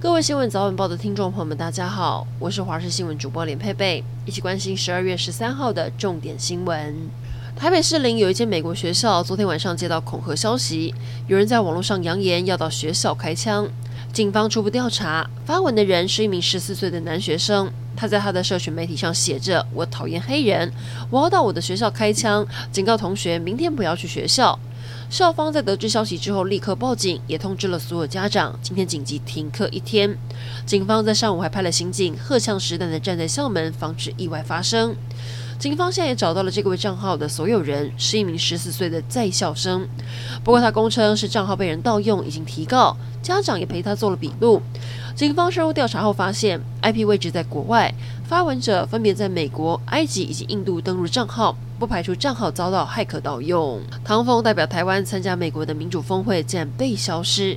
[0.00, 6.94] 各位新闻早晚报的听众朋友们，大家好，我是华视新闻主播连佩佩，一起关心十二月十三号的重点新闻。
[7.56, 10.94] 台北士林有一间美国学校，昨天晚上接到恐吓消息，
[11.26, 13.68] 有人在网络上扬言要到学校开枪。
[14.12, 20.72] 警方初步调查，发文的人是一名十四岁的男学生，他在他的社群媒体上写着：“我讨厌黑人，
[21.10, 24.56] 我要到我的学校开枪，警告同学明天不要去学校。”
[25.10, 30.16] 校方在得知消息之后，立刻报警，也通知了所有家长，今天紧急停课一天。
[30.66, 34.94] 警方在上午还派了刑警，荷枪实弹地站在校门，防止意外发生。
[35.58, 39.88] 警方现在也找到了这个位账号的所有人，是一名十四岁的在校生。
[40.44, 44.62] 不过他供称是账号被人盗用，已经提告，家长也陪他做了笔录。
[45.16, 47.92] 警方深入调查后发现，IP 位置在国外，
[48.24, 53.80] 发文者分别在美国、埃及以及印度登录账号，不排除账号遭到骇客盗用。
[54.04, 57.56] 唐凤代表台湾参加美国的民主峰会竟然被消失。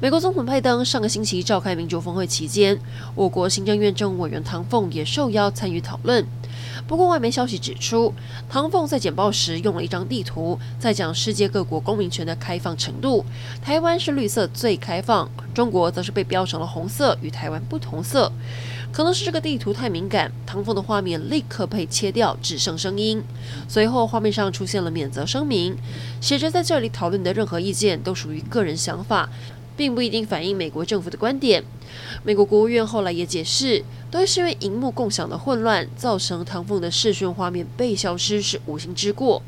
[0.00, 2.78] 美国总统拜登上个星期召开民主峰会期间，
[3.16, 6.24] 我国行政院政务委员唐凤也受邀参与讨论。
[6.86, 8.14] 不过，外媒消息指出，
[8.48, 13.24] 唐凤在简报时用了一张地图，在讲世界各国公民权的开放程度。
[13.60, 18.30] 台湾是绿色最开放，中国则是被标成了红色，与台湾不同色。
[18.92, 23.22] 可能是这个地图太敏感，唐凤的画面立刻被切掉，只剩声音。
[23.68, 25.76] 随后，画面上出现了免责声明，
[26.20, 29.28] 写着在这里讨论的任何意见都属于个人想法。
[29.76, 31.62] 并不一定反映美国政府的观点。
[32.24, 39.42] 美国国务院后来也解释，都是因为荧幕共享的混乱，造成唐凤的视讯画面被消失是无心之过。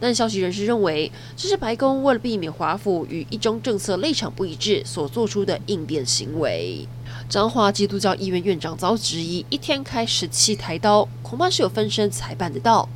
[0.00, 6.88] 但消息人士认为，这是白宫为了避免华府与一中政策立场不一致所做出的应变行为。
[7.30, 12.88] 彰化基督教医院院长遭质疑，一天开十七台刀，恐怕是有分身才办得到。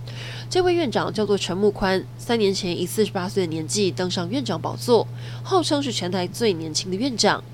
[0.50, 5.06] 这位院长叫做陈木宽，三年前以四十八岁的年纪登上院长宝座，
[5.44, 7.44] 号称是全台最年轻的院长。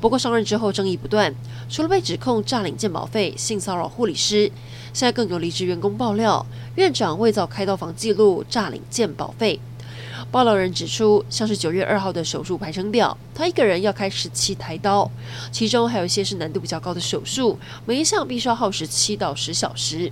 [0.00, 1.32] 不过上任之后争议不断，
[1.68, 4.50] 除了被指控诈领健保费、性骚扰护理师，
[4.92, 6.44] 现在更有离职员工爆料，
[6.74, 9.60] 院长伪造开刀房记录，诈领健保费。
[10.30, 15.10] 报道人指出，像是九月二号的手术排程表，他一个人要开十七台刀，
[15.50, 20.10] 其中还有一些是难度比较高的手术，每一项必须要耗时七到十小时。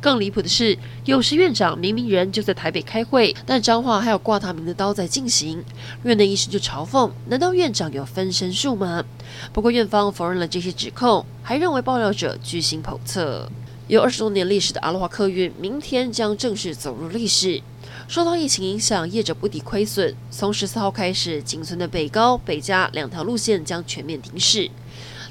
[0.00, 5.62] 更离谱的是，有时院长明明人就在台北开会，但彰化还有挂他名的刀在进行。
[6.04, 9.04] 院内医师就嘲讽：难道院长有分身术吗？
[9.52, 13.48] 不过院方否认了这些指控，还认为爆料者居心叵测。
[13.88, 17.62] 有二十多年历史的阿罗哈客运，明天将正式走入历史。
[18.08, 20.14] 受到疫情影响，业者不敌亏损。
[20.30, 24.70] 从十四号开始，仅存的北高、北加两条路线将全面停驶。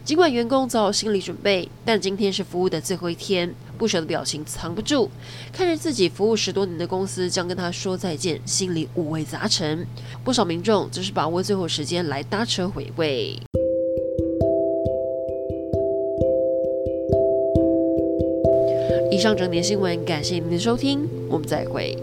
[0.03, 5.09] 尽管员工早有心理准备，但今天是服务的最后一天，不舍的表情藏不住。
[5.51, 9.87] 看着自己服务十多年的公司将跟他说再见，心里五味杂陈。
[10.23, 13.39] 不少民众则是把握最后时间来搭车回味。
[19.09, 21.97] 以上整点新闻，感谢您的收听，我们再会。